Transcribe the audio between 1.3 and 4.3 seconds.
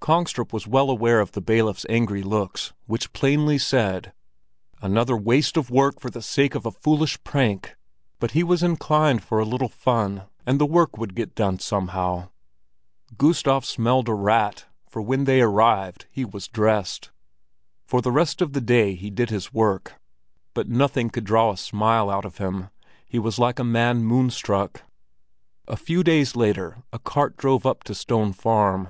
the bailiff's angry looks, which plainly said,